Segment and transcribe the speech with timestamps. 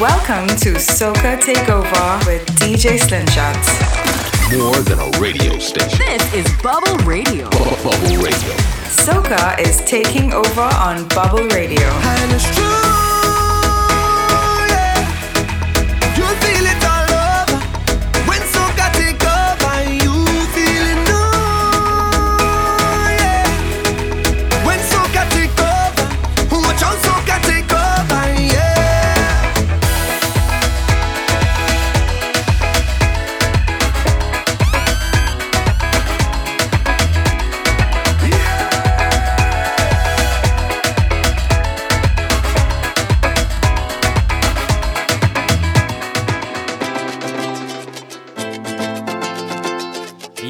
[0.00, 4.56] Welcome to Soca Takeover with DJ Slingshots.
[4.56, 5.98] More than a radio station.
[5.98, 7.50] This is Bubble Radio.
[7.50, 8.54] Bubble Radio.
[8.86, 11.88] Soca is taking over on Bubble Radio.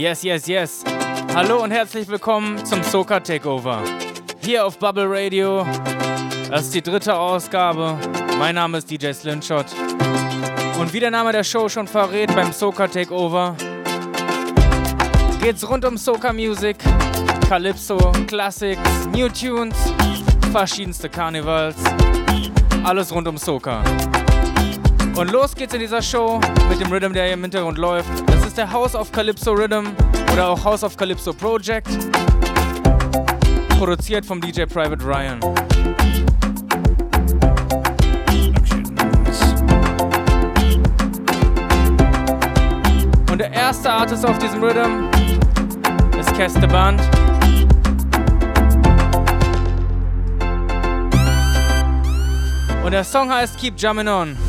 [0.09, 0.85] Yes, yes, yes.
[1.35, 3.83] Hallo und herzlich willkommen zum Soca Takeover.
[4.41, 5.67] Hier auf Bubble Radio.
[6.49, 7.99] Das ist die dritte Ausgabe.
[8.39, 9.67] Mein Name ist DJ Slingshot.
[10.81, 13.55] Und wie der Name der Show schon verrät, beim Soca Takeover
[15.43, 16.79] geht's rund um Soca Music,
[17.47, 18.81] Calypso, Classics,
[19.15, 19.77] New Tunes,
[20.51, 21.77] verschiedenste Karnevals.
[22.83, 23.85] Alles rund um Soca.
[25.17, 28.28] Und los geht's in dieser Show mit dem Rhythm, der hier im Hintergrund läuft.
[28.59, 29.87] Der House of Calypso Rhythm
[30.33, 31.87] oder auch House of Calypso Project.
[33.79, 35.41] Produziert vom DJ Private Ryan.
[43.31, 45.09] Und der erste Artist auf diesem Rhythm
[46.19, 47.01] ist Keste Band.
[52.85, 54.48] Und der Song heißt Keep Jumping On.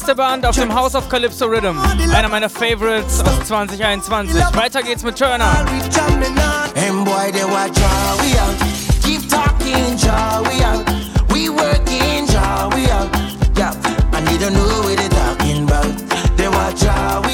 [0.00, 1.78] erste Band auf dem House of Calypso Rhythm.
[2.14, 4.34] Einer meiner Favorites aus 2021.
[4.54, 5.44] Weiter geht's mit Turner.
[14.12, 16.36] I need to know what they're talking about.
[16.36, 17.29] They watch how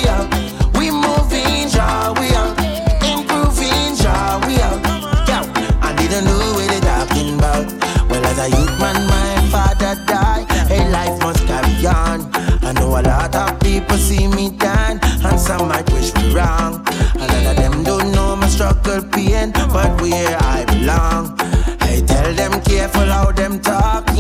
[18.86, 21.34] little pain, but where I belong.
[21.80, 24.15] I tell them careful how them talk.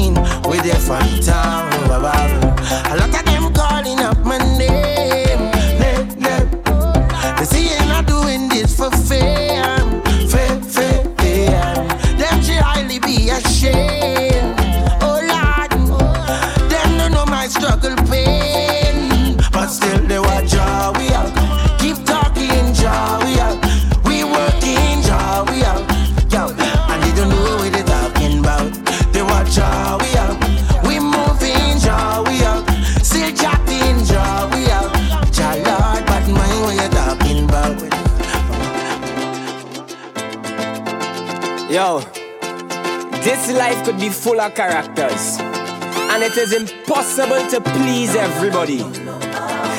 [43.86, 48.78] Could be full of characters, and it is impossible to please everybody.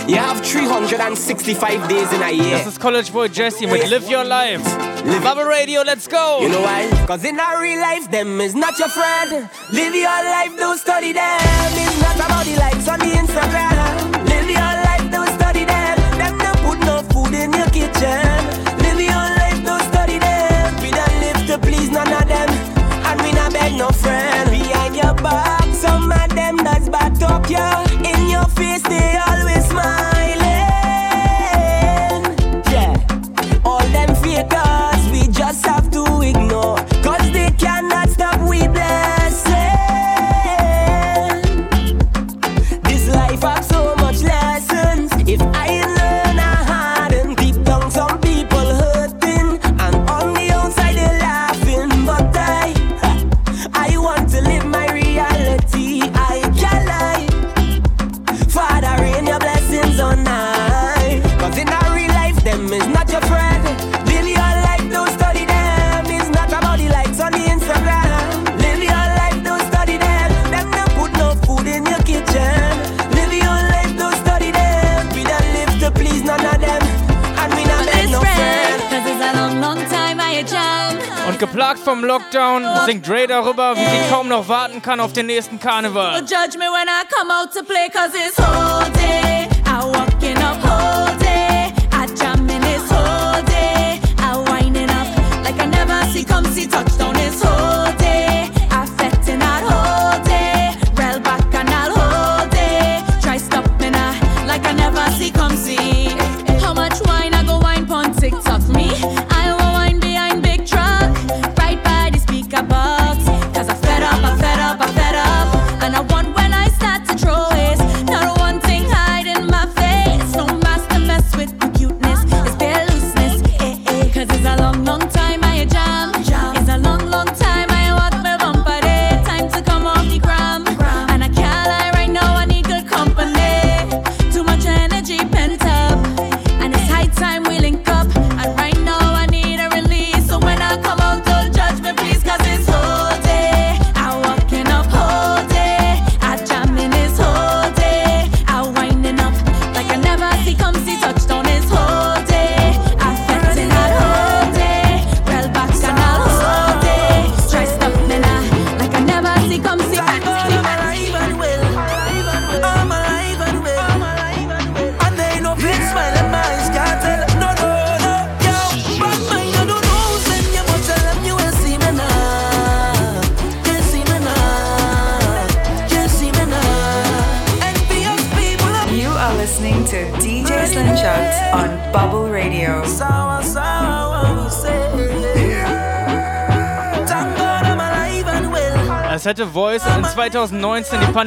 [0.09, 2.57] You have 365 days in a year.
[2.57, 4.63] This is College Boy Jesse with Live Your Life.
[5.03, 6.39] Live Bubble Radio, let's go.
[6.39, 6.89] You know why?
[7.05, 9.49] Cause in our real life, them is not your friend.
[9.73, 11.39] Live your life, don't study them.
[11.41, 13.76] It's not about the likes on the Instagram.
[82.87, 86.21] singt Dre darüber, wie sie kaum noch warten kann auf den nächsten Karneval.
[86.21, 89.45] Judge me when I come out to play, cause it's whole day.
[89.65, 90.96] I walk in a whole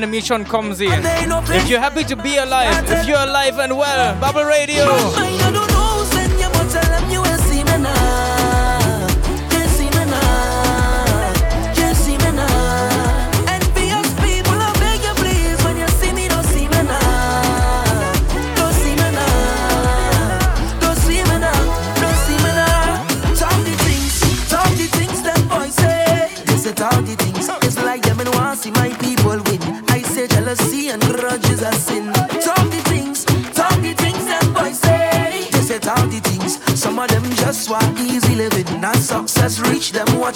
[0.03, 0.93] and mission comes in.
[0.93, 4.85] If you're happy to be alive, if you're alive and well, Bubble Radio.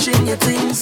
[0.07, 0.75] очень не ты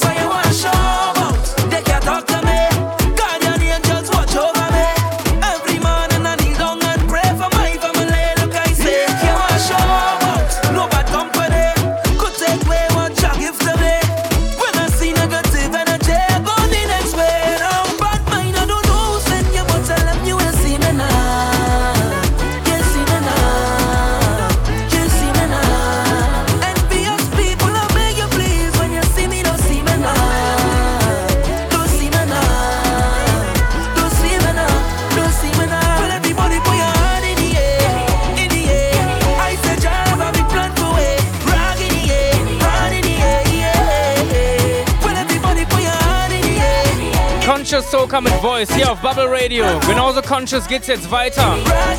[50.13, 51.41] Genauso conscious geht's jetzt weiter.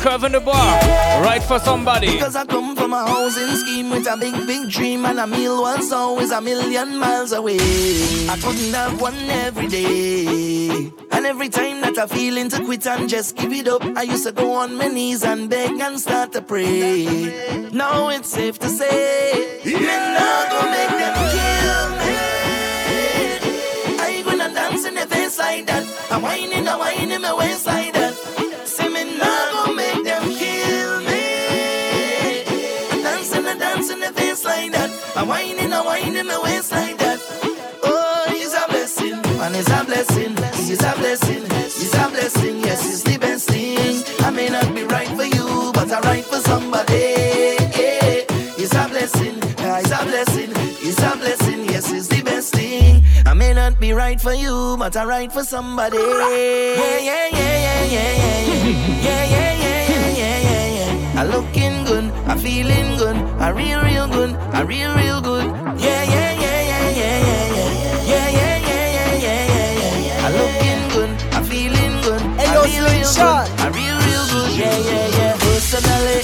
[0.00, 0.80] Curve in the Bar,
[1.22, 2.12] Right for Somebody.
[2.12, 5.62] Because I come from a housing scheme with a big, big dream, and a meal
[5.62, 7.58] once always a million miles away.
[8.28, 10.92] I couldn't have one every day.
[11.10, 14.24] And every time that I feeling to quit and just give it up, I used
[14.26, 17.68] to go on my knees and beg and start to pray.
[17.72, 22.14] Now it's safe to say, men not gonna make them kill me.
[23.98, 25.84] I ain't gonna dance in the face like that.
[26.10, 27.83] I'm whining, I'm whining my waist like
[35.94, 37.18] whining, I'm my waist like that.
[37.82, 42.60] Oh, it's a blessing, and it's a blessing, it's a blessing, it's a blessing.
[42.60, 44.02] Yes, it's the best thing.
[44.24, 46.94] I may not be right for you, but I'm right for somebody.
[48.56, 50.52] It's a blessing, it's a blessing,
[50.86, 51.64] it's a blessing.
[51.66, 53.02] Yes, it's the best thing.
[53.26, 55.98] I may not be right for you, but I'm right for somebody.
[55.98, 58.44] Yeah, yeah, yeah, yeah, yeah, yeah,
[59.04, 61.20] yeah, yeah, yeah, yeah, yeah, yeah, yeah.
[61.20, 65.44] I looking good, I feeling good, I real, real good, I real, real good.
[65.78, 70.24] Yeah, yeah, yeah, yeah, yeah, yeah, yeah, yeah, yeah, yeah, yeah, yeah, yeah, yeah.
[70.24, 74.50] I looking good, I feeling good, I real, real good, I real, real good.
[74.56, 75.36] Yeah, yeah, yeah.
[75.38, 76.20] Personally,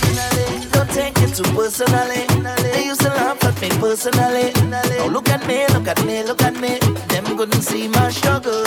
[0.72, 2.24] don't take it too personally.
[2.72, 4.52] They used to laugh at me personally.
[4.70, 6.78] Now look at me, look at me, look at me.
[7.08, 8.64] Them couldn't see my struggle.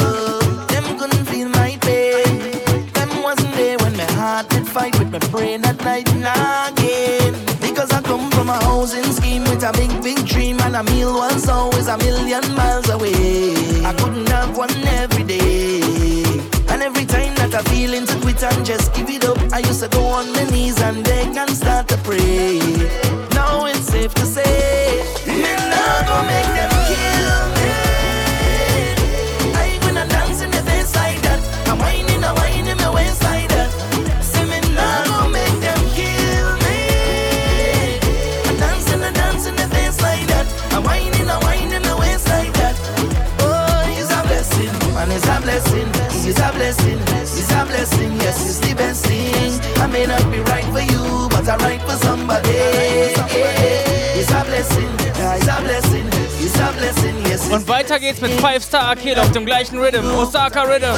[0.67, 2.61] Them couldn't feel my pain.
[2.93, 6.25] Them wasn't there when my heart did fight with my brain at night and
[8.53, 12.43] a housing scheme with a big, big dream, and a meal was always a million
[12.55, 13.53] miles away.
[13.83, 15.81] I couldn't have one every day.
[16.69, 19.81] And every time that I feeling to quit and just give it up, I used
[19.81, 22.59] to go on my knees and beg and start to pray.
[23.33, 24.82] Now it's safe to say,
[48.03, 48.21] blessing.
[48.21, 49.59] Yes, it's the best thing.
[49.81, 52.49] I may not be right for you, but I'm right for somebody.
[52.49, 56.07] It's a blessing, it's a blessing,
[56.39, 57.15] it's a blessing.
[57.25, 60.95] Yes, Und weiter geht's mit Five Star Akil auf dem gleichen Rhythm, Osaka Rhythm.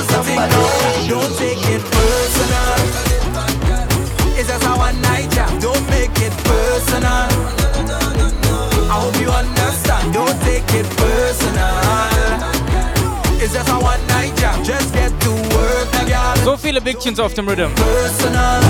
[1.07, 2.75] Don't take it personal.
[4.37, 5.59] It's just a one night jam.
[5.59, 7.29] Don't make it personal.
[8.87, 10.13] I hope you understand.
[10.13, 11.75] Don't take it personal.
[13.41, 14.63] It's just a one night jam.
[14.63, 15.04] Just get
[16.45, 17.71] So viele Big Tunes auf dem Rhythm.
[17.75, 18.61] Charlie Black, immer Personal.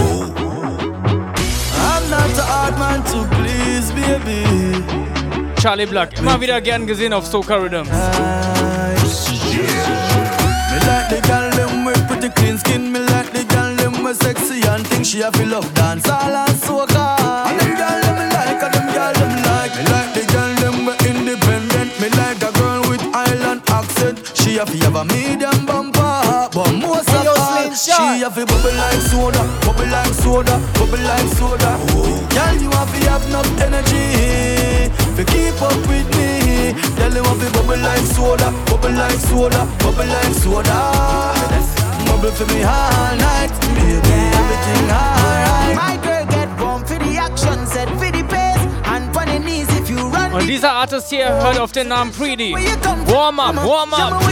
[1.77, 4.81] I'm not the hard man to please, baby.
[5.61, 7.85] Charlie Black, immer wieder gern gesehen auf Soca Rhythm.
[24.45, 25.64] She have to have a medium
[28.25, 31.77] have to bubble like soda, bubble like soda, bubble like soda.
[32.33, 36.73] Girl, you have to have enough energy to keep up with me.
[36.97, 40.73] Girl, you have to bubble like soda, bubble like soda, bubble like soda.
[42.07, 45.75] Bubble for me all night, baby, everything alright.
[45.75, 49.67] My girl get warm for the action, set for the pace, and on your knees
[49.77, 50.33] if you run.
[50.33, 52.55] Und dieser Artist hier hört auf den Namen Preedy.
[53.05, 54.23] Warm up, warm up.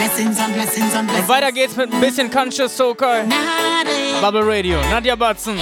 [0.00, 1.28] Und blessings.
[1.28, 2.74] weiter geht's mit ein bisschen Conscious.
[2.78, 4.20] Nade.
[4.22, 4.78] Bubble Radio.
[4.90, 5.58] Nadja Batzen.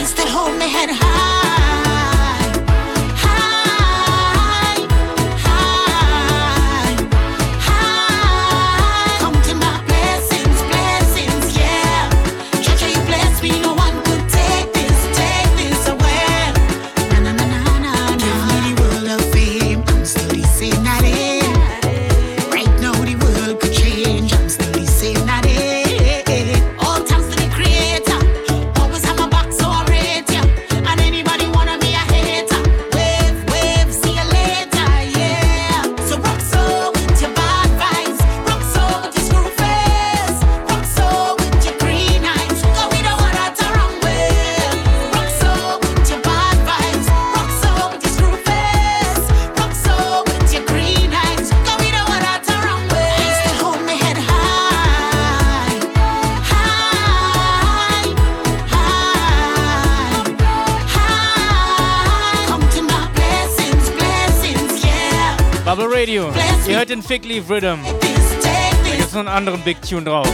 [66.88, 67.80] Night in Fig Leaf Rhythm.
[67.84, 70.26] Da gibt's noch einen anderen Big Tune drauf.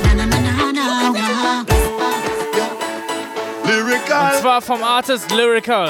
[3.65, 5.89] Und zwar vom Artist Lyrical.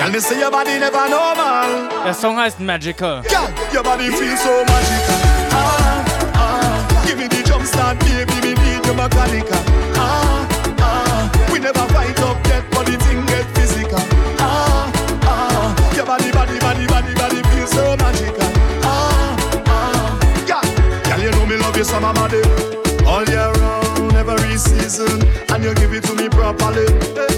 [2.05, 3.23] Der Song heißt Magical.
[3.31, 5.15] Ja, your body feels so magical.
[5.53, 6.05] Ah,
[6.35, 7.07] ah.
[7.07, 9.74] Give me the jump start, baby, me need your mechanical.
[21.95, 22.43] Summer body.
[23.07, 26.87] All year round, every season, and you give it to me properly.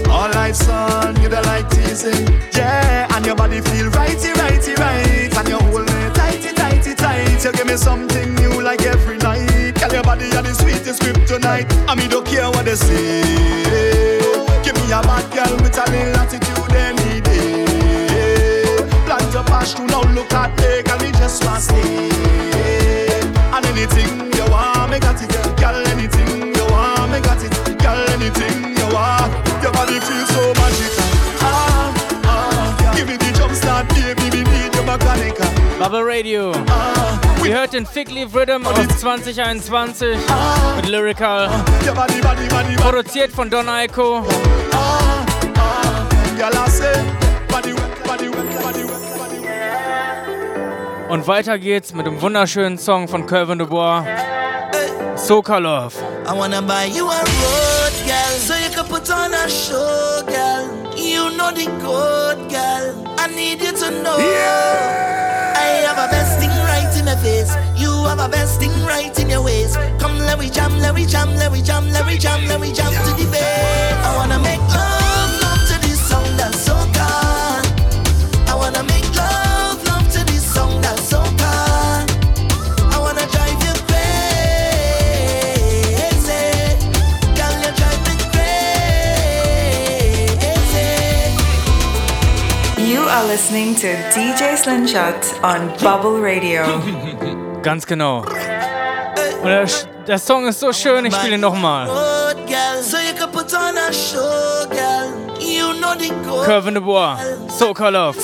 [0.09, 2.27] All life, son, you don't like teasing.
[2.57, 5.31] Yeah, and your body feel righty, righty, right.
[5.37, 7.45] And you hold me tighty, tighty, tight.
[7.45, 9.75] You give me something new like every night.
[9.79, 11.71] Girl, your body are the sweetest kryptonite.
[11.89, 13.21] And me don't care what they say.
[14.64, 17.66] Give me a bad girl with a little attitude any day.
[19.05, 22.09] Plant a pass to now look at me, girl, me just want stay.
[23.55, 24.26] And anything
[35.88, 36.51] Bubble Radio.
[37.44, 40.18] Ihr hört den Fig Leaf Rhythm aus 2021
[40.75, 41.49] mit Lyrical.
[42.81, 44.25] Produziert von Don Aiko.
[51.09, 54.03] Und weiter geht's mit dem wunderschönen Song von Calvin Dubois.
[55.14, 55.94] Soca Love.
[56.27, 60.56] I wanna buy you a road, girl, so you can put on a show, girl.
[61.16, 63.14] You know the code, girl.
[63.16, 64.18] I need you to know.
[64.18, 67.57] I have a best thing right in my face.
[67.74, 69.79] You have a best thing right in your ways.
[69.98, 72.70] Come, let we jam, let we jam, let we jam, let we jam, let we
[72.70, 73.94] jam to the bed.
[74.05, 74.95] I wanna make love
[93.16, 96.62] are listening to DJ Slingshot on Bubble Radio.
[97.62, 98.18] Ganz genau.
[99.42, 99.66] Und der,
[100.07, 101.88] der Song ist so schön, ich spiele ihn nochmal.
[101.88, 105.40] Road girl, so you can put on a show, girl.
[105.40, 106.44] You know the code.
[106.44, 107.16] Calvin Dubois.
[107.90, 108.18] Love.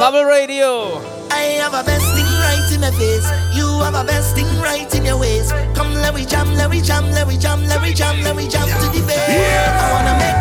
[0.00, 1.02] Bubble Radio.
[1.30, 3.28] I have a best thing right in my face.
[3.54, 5.52] You have a best thing right in your ways.
[5.74, 8.48] Come, let we jam, let we jam, let we jam, let we jam, let we
[8.48, 9.28] jam to the bed.
[9.28, 10.37] I wanna make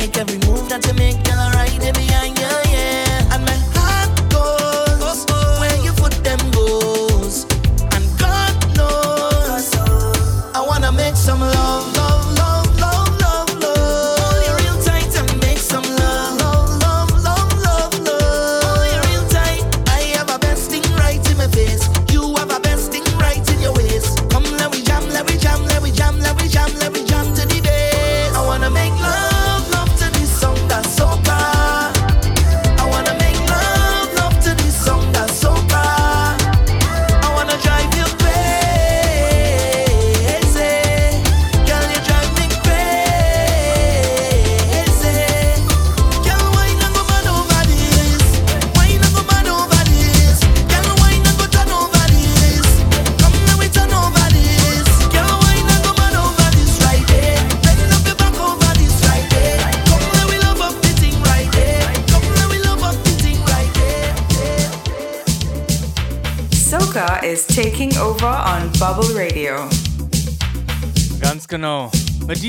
[0.00, 1.29] take, every move that you make,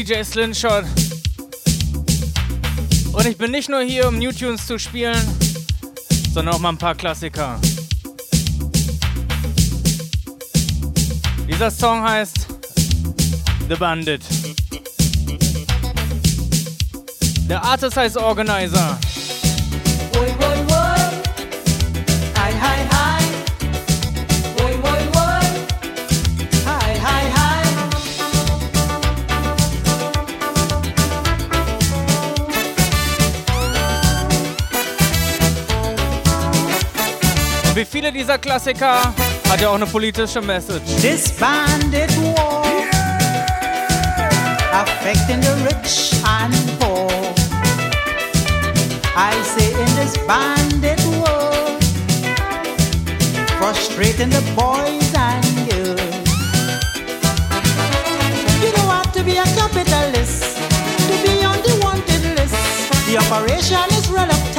[0.02, 0.84] DJ Slingshot.
[3.14, 5.16] Und ich bin nicht nur hier, um New Tunes zu spielen,
[6.34, 7.60] sondern auch mal ein paar Klassiker.
[11.48, 12.48] Dieser Song heißt
[13.70, 14.24] The Bandit.
[17.48, 18.98] Der Artist heißt Organizer.
[37.76, 39.14] Wie viele dieser Klassiker
[39.50, 40.84] hat er auch eine politische Message.
[41.40, 41.66] War
[44.74, 47.10] affecting the rich and poor.
[49.16, 50.18] I say in this
[53.60, 56.02] frustrating the boys and girls.
[58.64, 60.58] You don't have to be a capitalist
[61.08, 62.56] to be on the wanted list.
[63.08, 64.51] The operation is real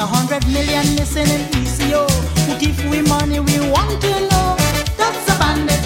[0.00, 2.08] A hundred million missing in PCO.
[2.46, 4.56] Who give we money we want to know?
[4.96, 5.82] That's a bandit.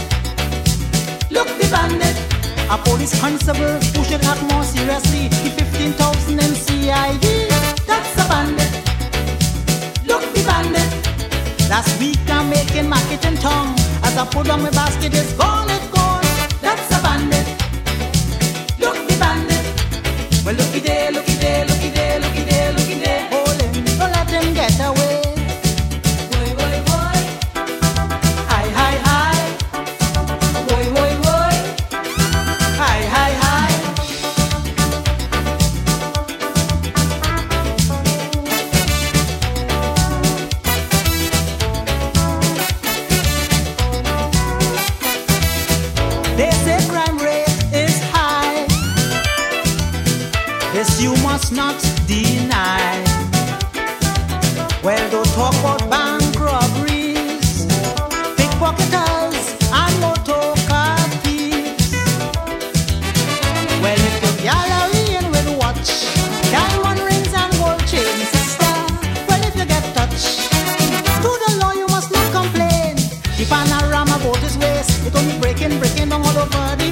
[1.32, 2.14] Look the bandit.
[2.70, 7.26] A police constable who should have more seriously the 15,000 in CID.
[7.90, 8.72] That's a bandit.
[10.06, 10.90] Look the bandit.
[11.68, 13.74] Last week I'm making market in tongue.
[14.04, 16.22] As I put on my basket, it's gone, it's gone.
[16.62, 17.46] That's a bandit.
[18.78, 19.64] Look the bandit.
[20.44, 22.03] Well, looky there, looky there, looky there,
[51.04, 52.96] you must not deny.
[54.82, 57.66] Well, don't talk about bank robberies,
[58.38, 59.38] pickpocketers,
[59.80, 60.46] and motor
[61.22, 61.92] thieves.
[63.84, 65.88] Well, if the gallery in with watch,
[66.50, 68.74] diamond rings and gold chains, sister.
[69.28, 70.48] Well, if you get touched,
[71.24, 72.96] to the law you must not complain.
[73.36, 76.83] The panorama boat is waste, it only breaking, breaking down all over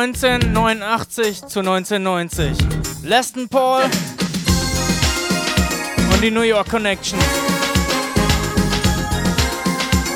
[0.00, 2.56] 1989 zu 1990
[3.02, 3.82] Leston Paul
[6.14, 7.18] und die New York Connection.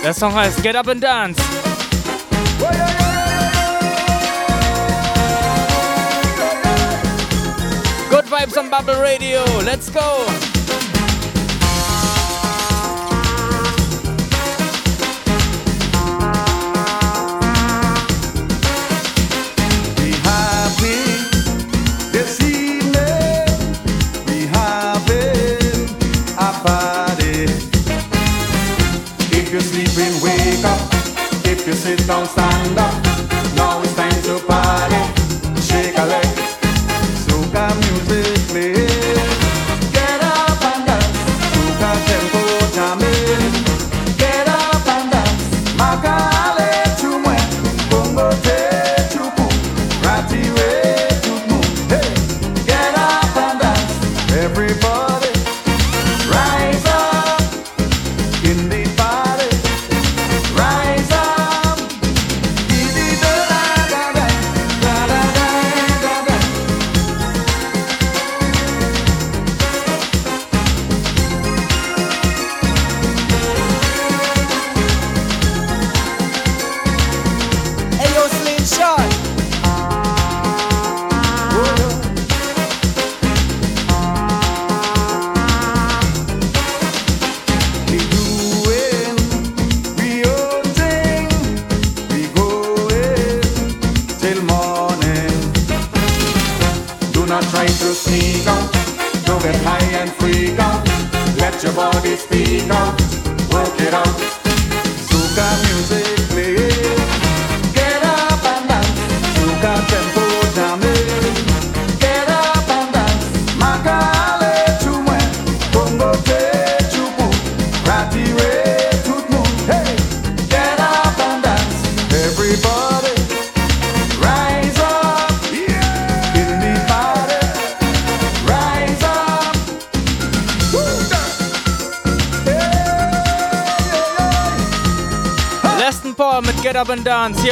[0.03, 1.43] Der Song heißt Get Up and Dance.
[8.09, 9.45] Good vibes on Bubble Radio.
[9.67, 10.01] Let's go.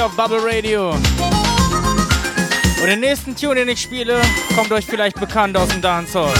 [0.02, 0.90] hier auf Bubble Radio.
[0.90, 4.20] Und den nächsten Tune, den ich spiele,
[4.54, 6.34] kommt euch vielleicht bekannt aus dem Dancehall.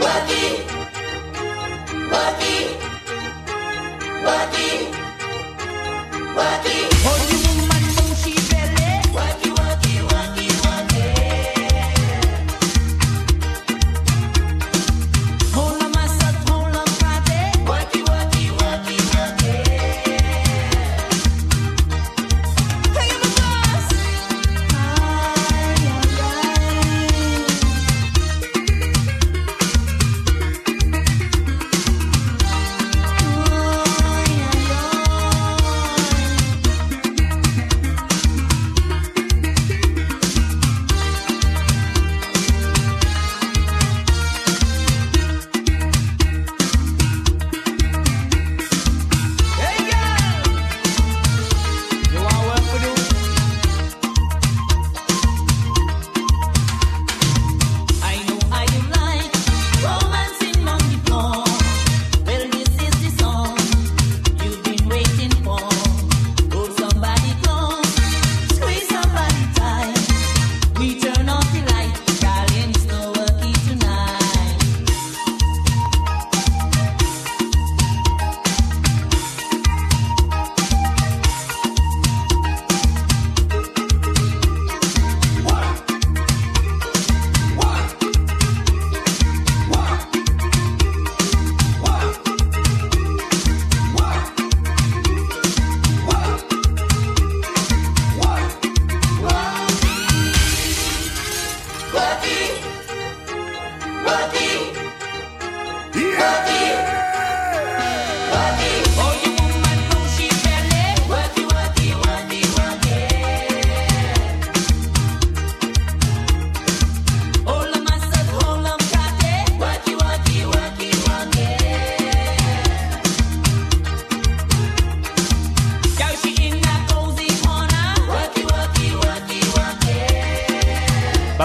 [0.00, 0.66] Work it,
[6.34, 6.71] work.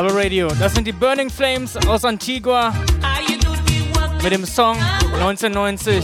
[0.08, 0.48] Solar Radio.
[0.60, 2.74] Das sind die Burning Flames aus Antigua
[4.22, 4.78] mit dem Song
[5.20, 6.04] 1990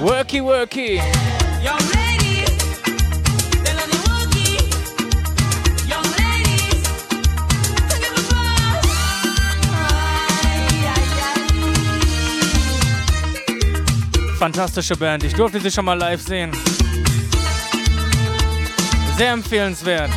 [0.00, 1.00] Worky Worky.
[14.38, 15.24] Fantastische Band.
[15.24, 16.52] Ich durfte sie schon mal live sehen.
[19.16, 20.10] Sehr empfehlenswert.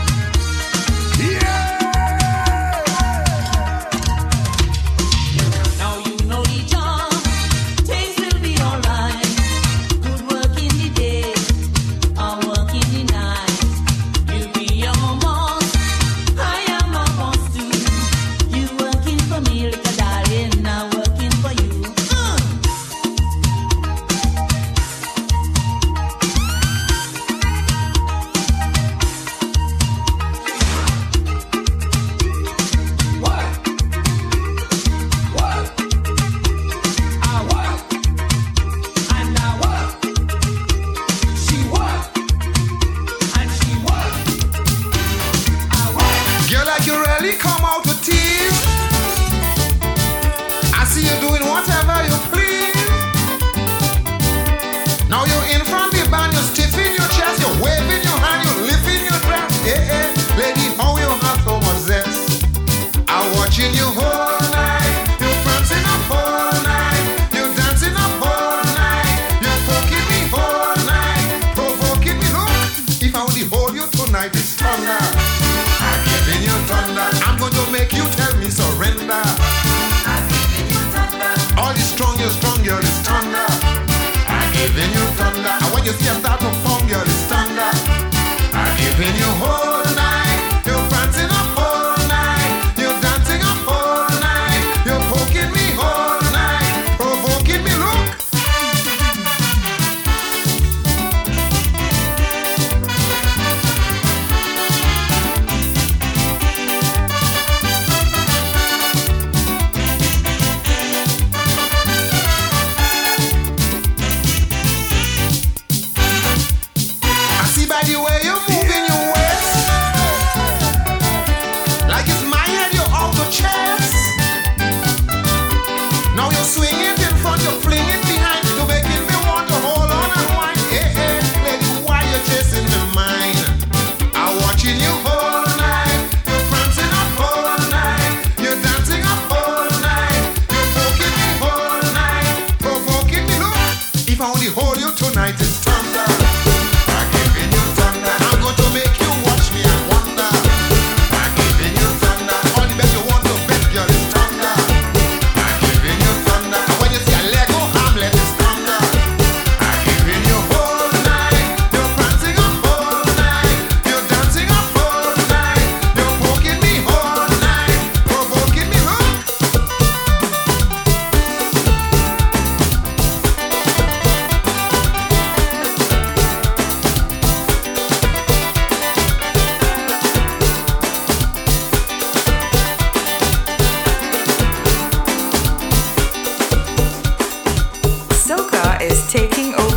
[85.97, 86.60] que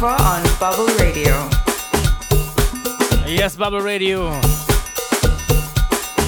[0.04, 1.32] Nova on Bubble Radio.
[3.26, 4.30] Yes, Bubble Radio.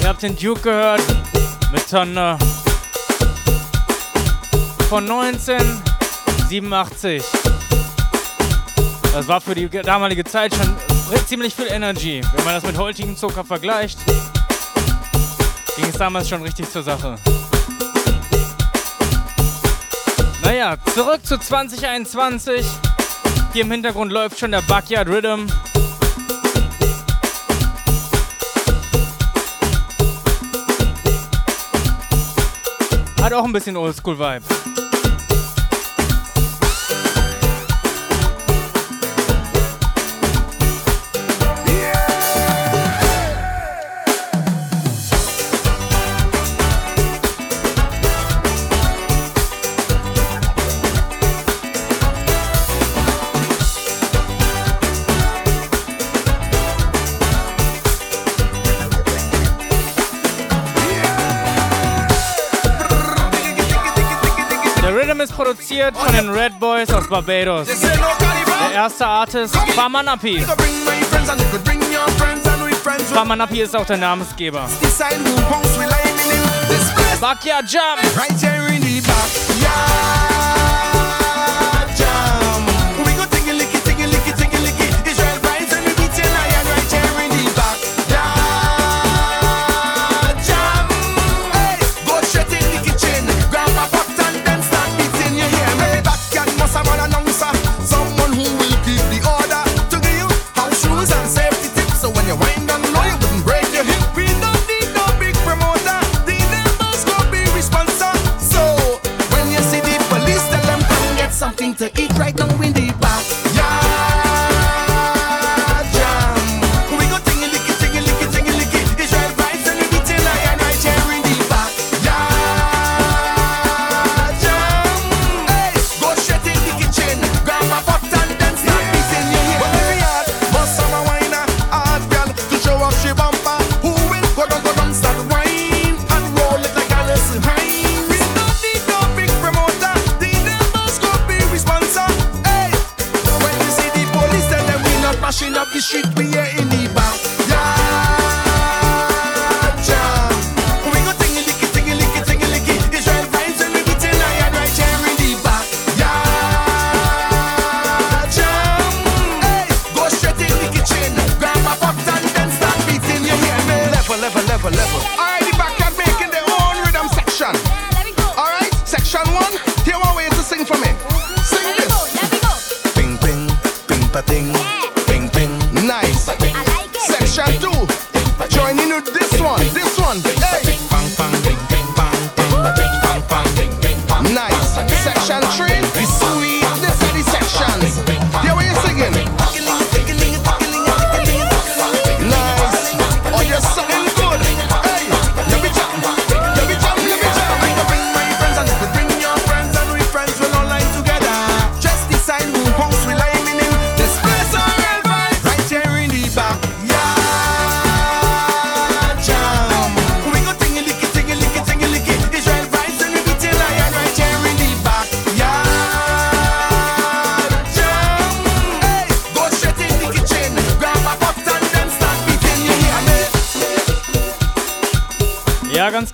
[0.01, 1.03] Ihr habt den Duke gehört
[1.71, 2.39] mit Thunder
[4.89, 7.23] von 1987.
[9.13, 10.75] Das war für die damalige Zeit schon
[11.27, 12.23] ziemlich viel Energy.
[12.33, 13.99] Wenn man das mit heutigem Zucker vergleicht,
[15.75, 17.15] ging es damals schon richtig zur Sache.
[20.41, 22.65] Naja, zurück zu 2021.
[23.57, 25.47] Hier im Hintergrund läuft schon der Backyard Rhythm.
[33.19, 34.45] Hat auch ein bisschen Oldschool-Vibe.
[65.87, 67.67] Wicked von den Red Boys aus Barbados.
[67.67, 70.45] Der erste Artist, Farmer Nappy.
[73.13, 74.67] Famanapi ist auch der Namensgeber.
[77.21, 78.17] Backyard Jump!
[78.17, 80.36] Right here in the backyard.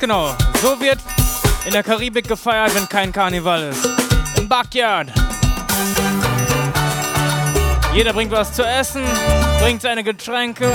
[0.04, 0.36] genau.
[0.62, 1.00] So wird
[1.66, 3.88] in der Karibik gefeiert, wenn kein Karneval ist.
[4.38, 5.08] Im Backyard.
[7.94, 9.02] Jeder bringt was zu essen,
[9.62, 10.70] bringt seine Getränke.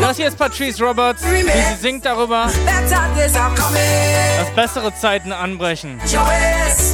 [0.00, 2.48] Das hier ist Patrice Roberts, wie sie singt darüber,
[4.38, 6.00] dass bessere Zeiten anbrechen.
[6.06, 6.85] Your.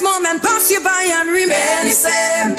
[0.00, 2.56] This moment pass you by and remain the same.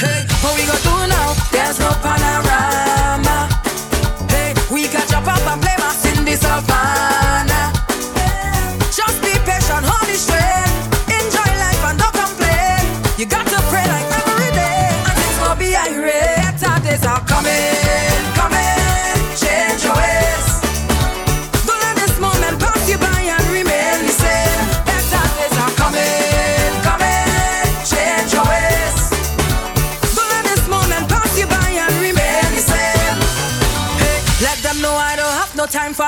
[0.00, 1.34] Hey, what we gonna do now?
[1.50, 3.48] There's no panorama.
[4.28, 7.72] Hey, we can jump up and play mass in the savannah.
[8.92, 10.72] Just be patient, hold it straight.
[11.08, 12.84] Enjoy life and don't complain.
[13.18, 13.47] You got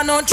[0.02, 0.29] no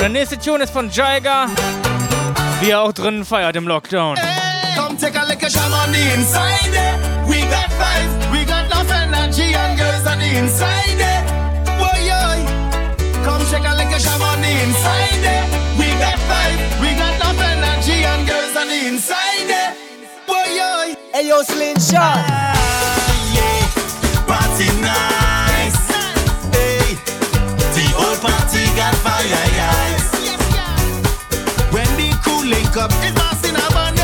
[0.00, 1.46] Und der nächste Tune ist von Jaiga,
[2.62, 4.16] wie er auch drinnen feiert im Lockdown.
[4.74, 6.96] Come take a look at Sham on the inside there.
[7.28, 11.22] We got vibes, we got enough energy and girls on the inside there.
[11.76, 12.16] Boy, yo.
[13.26, 15.44] Come take a look at Sham on the inside there.
[15.76, 19.74] We got vibes, we got enough energy and girls on the inside there.
[20.26, 20.94] Boy, yo.
[21.12, 22.24] Hey yo, Slingshot.
[23.36, 23.68] yeah,
[24.24, 25.76] party nice.
[26.56, 26.96] Hey,
[27.76, 29.49] the old party got fire,
[32.70, 34.00] crew link up, it's not in a bundle,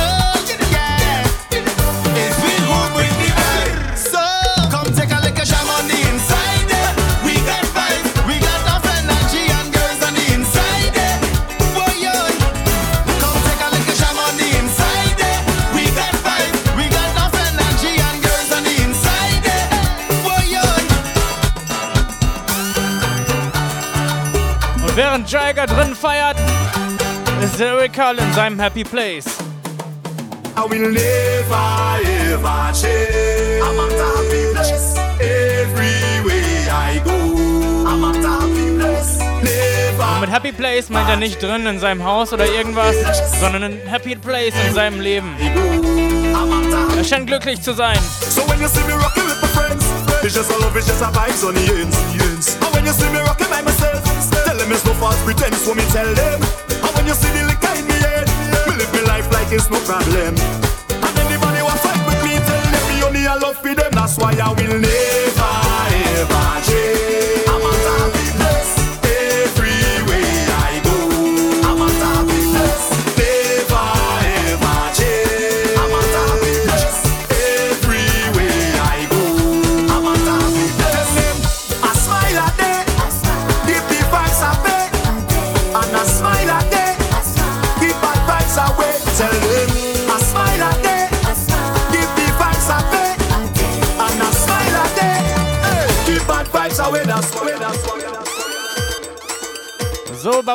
[24.97, 26.56] während Jaiga drin feiert,
[27.57, 29.25] Carl in seinem Happy Place.
[30.57, 33.63] I will never ever change.
[33.63, 34.95] I'm a happy place.
[35.19, 37.17] Everywhere I go.
[37.87, 39.19] I'm a happy place.
[39.43, 40.05] Never.
[40.15, 42.95] Und mit Happy Place meint er nicht drin in seinem Haus oder irgendwas,
[43.41, 45.35] sondern ein Happy Place in seinem Leben.
[46.95, 47.99] Er scheint glücklich zu sein.
[48.21, 49.85] So when you see me rocking with my friends,
[50.23, 52.57] it's just a love, it's just a vibes on the ends.
[52.61, 54.05] And when you see me rocking by myself,
[54.45, 56.43] tell them it's no false pretense when me tell them.
[56.83, 57.46] And when you see the
[59.27, 60.35] life like it's no problem.
[60.91, 63.93] And anybody who fight with me, tell them me only a love for them.
[63.93, 65.51] That's why I will never
[66.15, 67.06] ever change.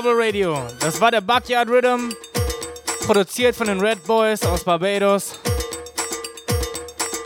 [0.01, 0.67] So, Bubble Radio.
[0.79, 2.09] Das war der Backyard Rhythm,
[3.05, 5.35] produziert von den Red Boys aus Barbados.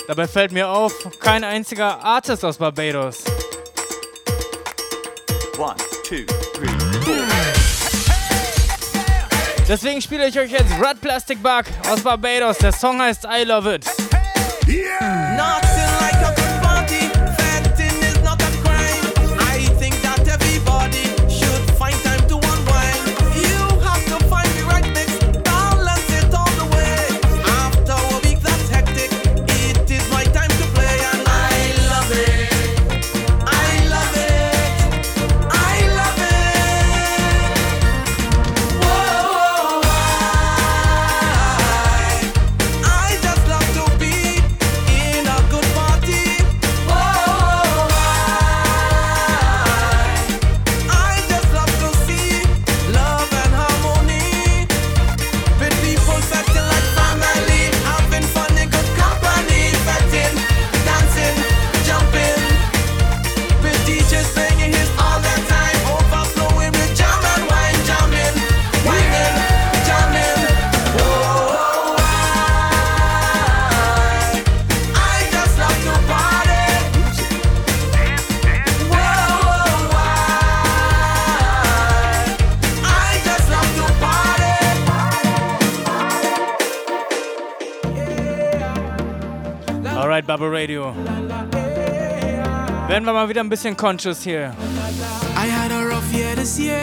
[0.08, 3.24] Dabei fällt mir auf, kein einziger Artist aus Barbados.
[5.58, 6.68] One, two, three,
[7.04, 7.16] four.
[9.68, 12.58] Deswegen spiele ich euch jetzt Red Plastic Bug aus Barbados.
[12.58, 13.86] Der Song heißt I Love It.
[15.38, 15.65] Nothing
[90.26, 90.94] at Bubble Radio.
[92.88, 94.54] Werden wir mal wieder ein bisschen conscious hier.
[95.36, 96.80] I had a rough year this year.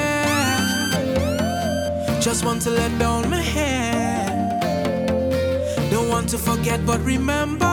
[2.20, 4.26] Just want to let down my hair.
[5.90, 7.66] Don't want to forget, but remember.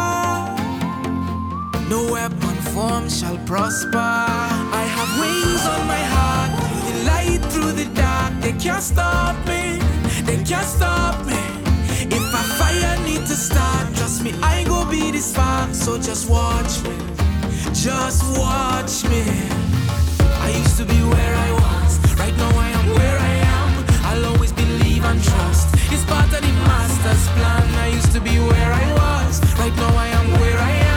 [1.90, 3.98] No weapon formed shall prosper.
[3.98, 6.52] I have wings on my heart,
[6.88, 8.34] the light through the dark.
[8.42, 9.80] They can't stop me,
[10.26, 11.40] they can't stop me.
[12.12, 13.79] If a fire need to start,
[14.20, 15.74] trust me, I go be the spark.
[15.74, 16.96] So just watch me,
[17.74, 19.24] just watch me.
[20.42, 23.86] I used to be where I was, right now I am where I am.
[24.06, 25.68] I'll always believe and trust.
[25.92, 27.68] It's part of the master's plan.
[27.76, 30.89] I used to be where I was, right now I am where I am.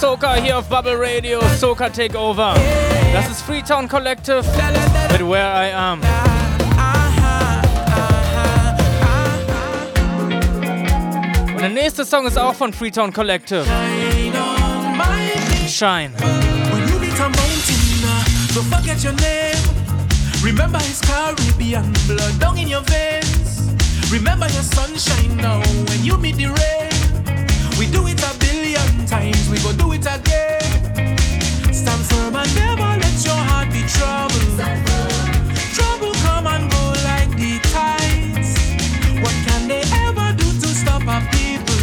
[0.00, 2.54] Soca hier auf Bubble Radio, Soca Takeover.
[3.12, 4.42] Das ist Freetown Collective
[5.10, 6.00] mit Where I Am.
[11.54, 13.64] Und der nächste Song ist auch von Freetown Collective.
[15.68, 16.10] Shine.
[16.72, 19.56] When you meet a mountain, uh, don't forget your name.
[20.42, 23.70] Remember his Caribbean blood down in your veins.
[24.10, 26.90] Remember your sunshine now when you meet the rain.
[27.78, 28.51] We do it a billion
[29.12, 31.18] times, we go do it again.
[31.70, 34.56] Stand firm and never let your heart be troubled.
[35.76, 38.50] Trouble come and go like the tides.
[39.22, 41.82] What can they ever do to stop our people?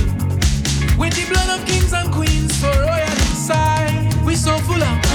[0.98, 5.09] With the blood of kings and queens for royal inside, we so full of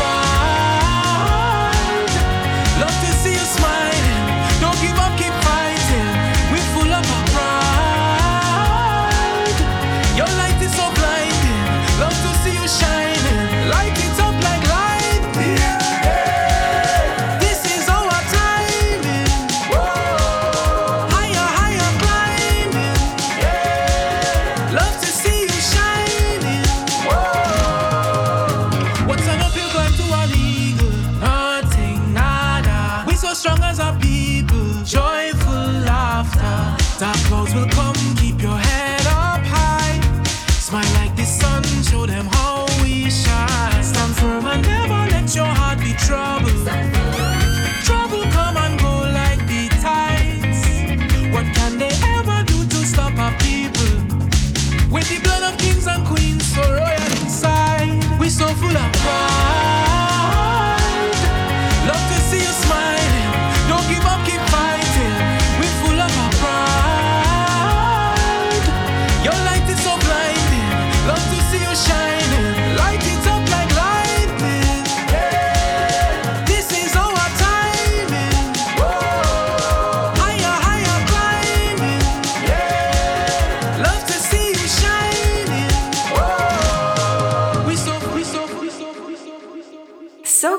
[55.08, 59.33] the blood of kings and queens so royal inside, we so full of pride.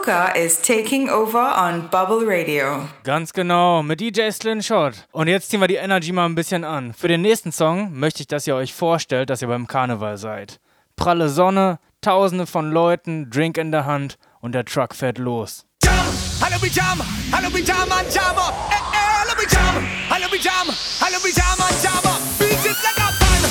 [0.06, 2.88] Soca is taking over on Bubble Radio.
[3.03, 5.08] Ganz genau, mit DJ Slingshot.
[5.12, 6.93] Und jetzt ziehen wir die Energy mal ein bisschen an.
[6.93, 10.60] Für den nächsten Song möchte ich, dass ihr euch vorstellt, dass ihr beim Karneval seid.
[10.95, 15.66] Pralle Sonne, tausende von Leuten, Drink in der Hand und der Truck fährt los.
[15.84, 17.01] Hello we jam,
[17.32, 18.53] hello we jam and jam up.
[18.70, 19.26] Eh, eh,
[20.38, 20.58] jam
[21.68, 22.22] and jam up.
[22.38, 23.43] Beat it like a fan.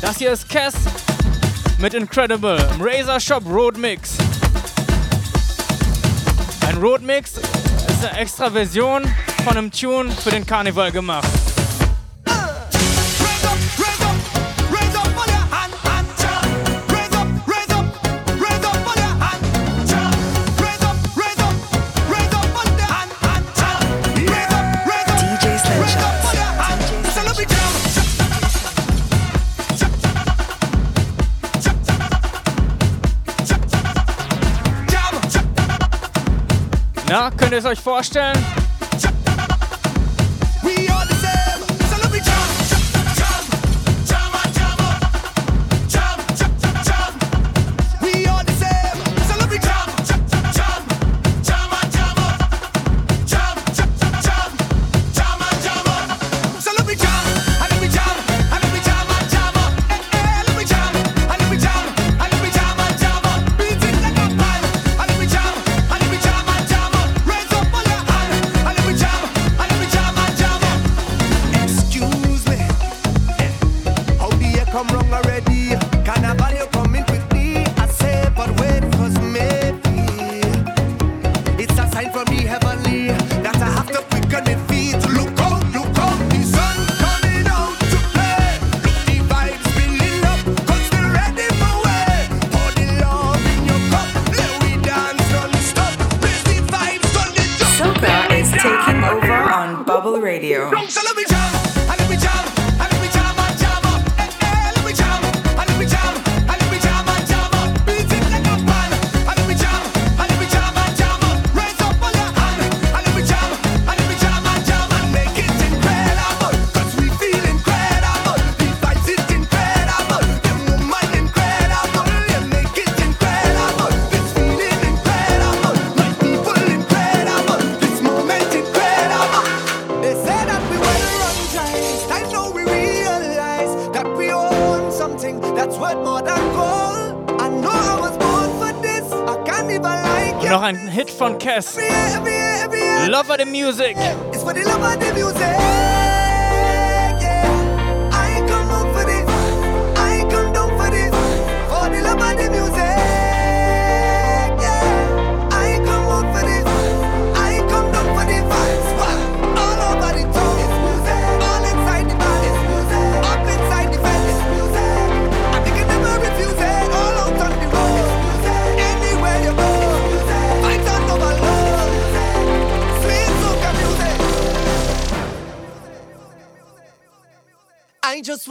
[0.00, 0.74] Das hier ist Cass
[1.78, 4.16] mit Incredible im Razor Shop Road Mix.
[6.72, 9.02] Ein Road Mix ist eine extra Version
[9.44, 11.28] von einem Tune für den Karneval gemacht.
[37.12, 38.38] Ja, könnt ihr es euch vorstellen?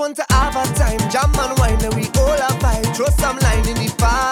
[0.01, 2.95] want to have a time, jam and wine, and we all a vibe.
[2.95, 4.30] Throw some line in the fire.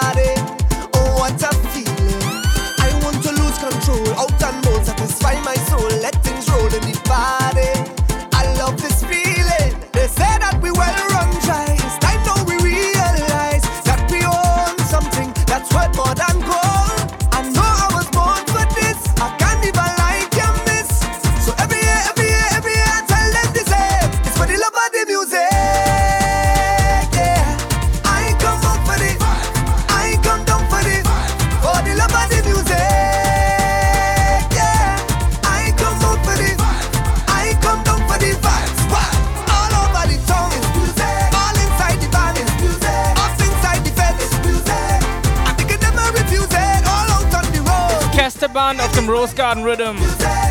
[49.19, 49.97] Rose Garden Rhythm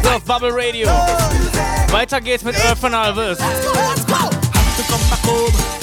[0.03, 0.89] so Bubble Radio.
[1.91, 3.41] Weiter geht's mit Earth and Alvis.
[3.41, 3.57] Hand,
[4.91, 5.79] komm nach oben,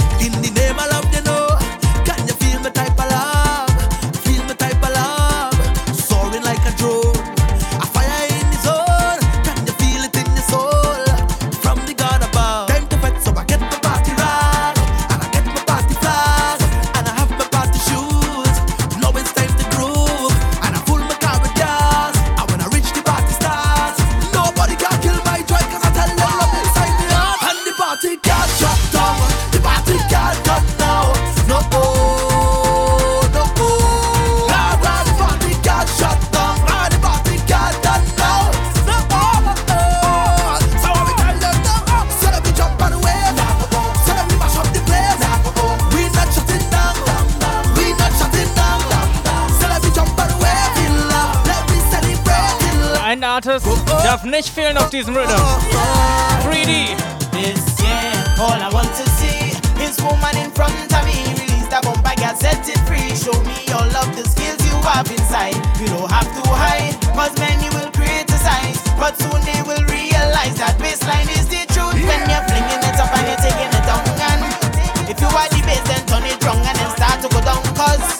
[53.35, 53.67] Artist
[54.01, 55.35] darf nicht fehlen auf diesem Rhythm.
[56.47, 56.95] 3D.
[57.35, 59.51] This year, all I want to see
[59.83, 61.19] is woman in front of me.
[61.35, 61.83] Release that
[62.39, 63.11] set it free.
[63.11, 65.59] Show me your love, the skills you have inside.
[65.83, 68.79] You don't have to hide, cause many will criticize.
[68.95, 71.91] But soon they will realize that baseline is the truth.
[71.91, 73.99] When you're flinging it up and you're taking it down.
[74.31, 77.59] And if you are the then turn it wrong and then start to go down.
[77.75, 78.14] Cause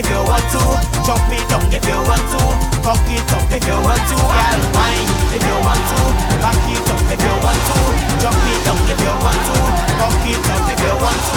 [0.00, 0.62] if you want to,
[1.04, 2.40] chop it down if you want to,
[2.80, 6.00] cock it up if you want to, girl wine if you want to,
[6.40, 7.76] back it up if you want to,
[8.22, 9.56] chop it down if you want to,
[10.00, 11.36] cock it up if you want to.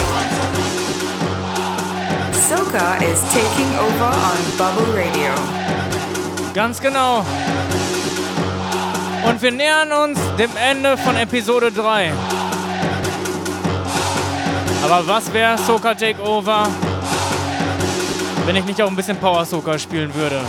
[2.46, 5.32] Soca is taking over on Bubble Radio.
[6.54, 7.24] Ganz genau.
[9.28, 12.12] Und wir nähern uns dem Ende von Episode 3.
[14.84, 16.68] Aber was wäre Soka Takeover
[18.46, 20.40] wenn ich nicht auch ein bisschen Power Soaker spielen würde.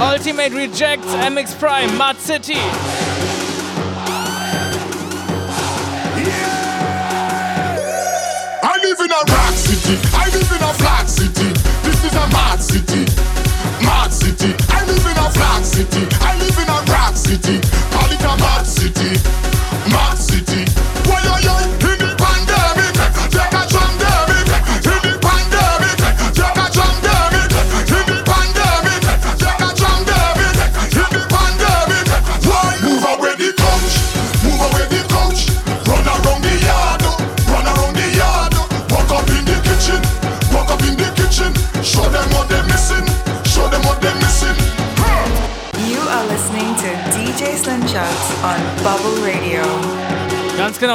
[0.00, 2.56] Ultimate Rejects, MX Prime, Mud City.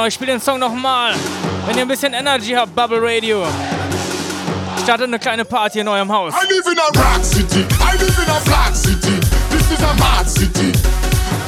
[0.06, 1.14] Genau, ich spiele den Song nochmal.
[1.66, 3.44] Wenn ihr ein bisschen Energy habt, Bubble Radio.
[4.84, 6.32] Startet eine kleine Party in eurem Haus.
[6.32, 7.66] I live in a rock city.
[7.80, 9.18] I live in a flat city.
[9.50, 10.72] This is a mad city.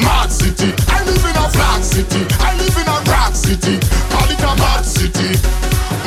[0.01, 0.75] Mad city.
[0.91, 2.27] I live in a flat city.
[2.41, 3.79] I live in a rock city.
[4.11, 5.39] Call it a mad city.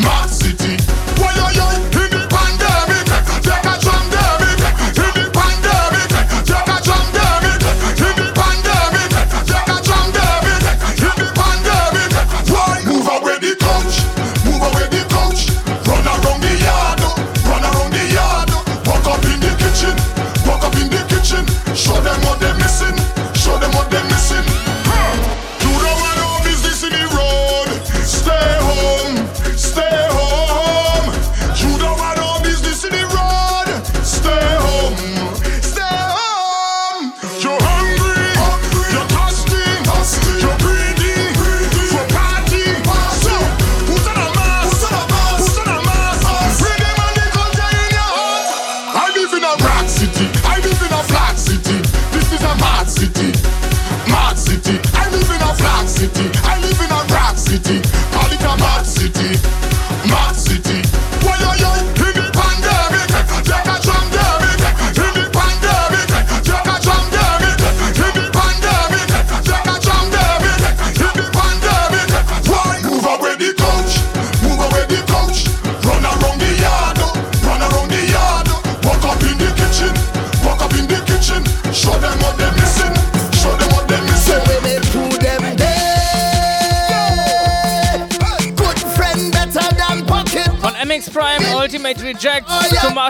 [0.03, 0.75] Mad city.
[1.21, 1.90] Why are you?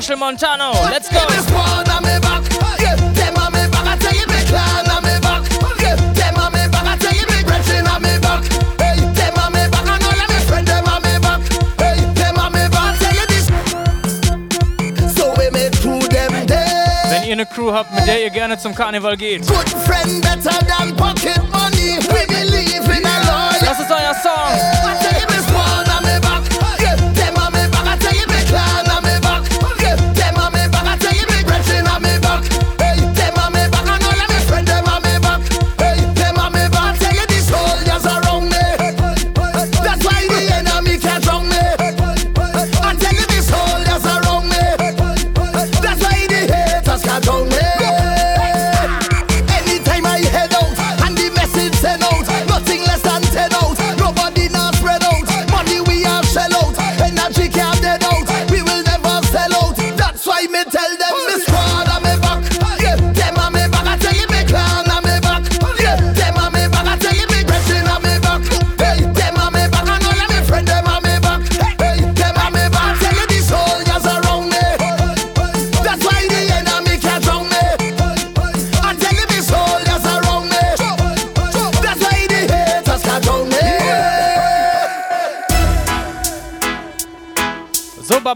[0.01, 0.71] Machel Montano.
[0.89, 1.19] Let's go.
[17.09, 19.45] Wenn ihr Crew habt, mit der ihr gerne zum Karneval geht.
[19.45, 21.99] Good friend better than pocket money.
[22.09, 23.00] We believe in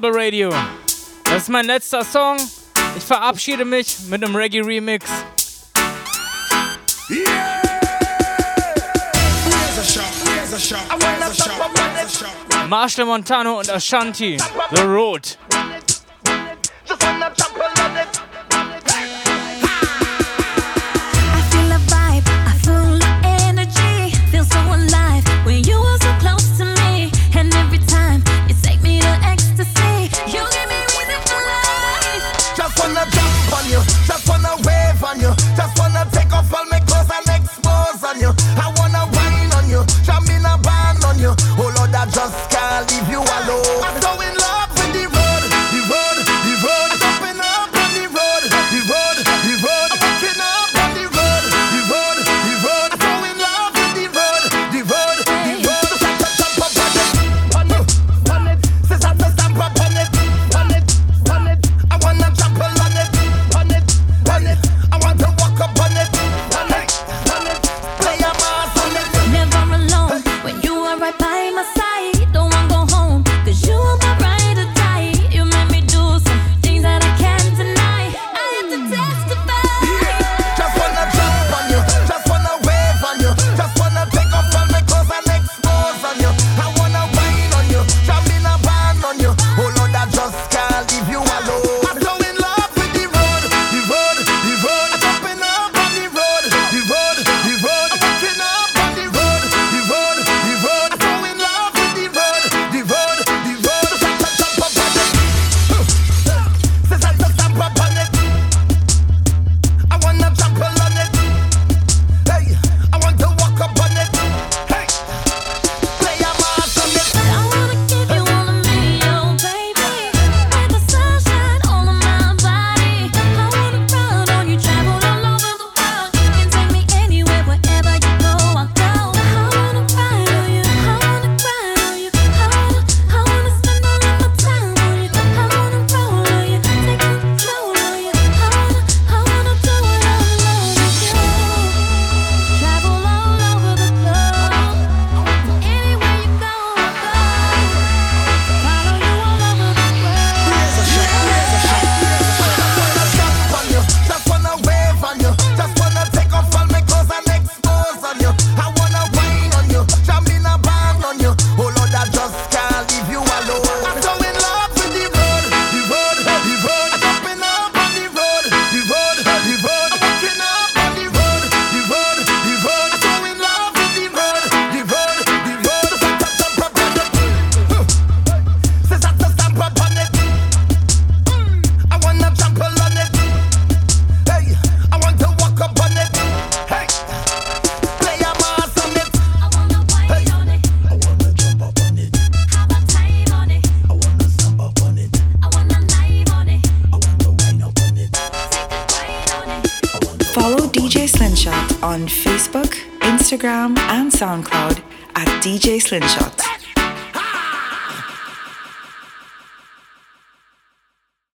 [0.06, 0.52] Trouble Radio.
[1.24, 2.38] Das ist mein letzter Song.
[2.96, 5.10] Ich verabschiede mich mit einem Reggae-Remix.
[7.10, 7.66] Yeah!
[12.70, 14.38] Marshall Montano und Ashanti,
[14.76, 15.38] The Road.